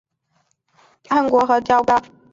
[1.11, 2.11] 日溪乡的主要人口为汉族和畲族。